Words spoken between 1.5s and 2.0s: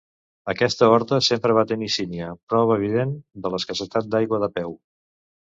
va tenir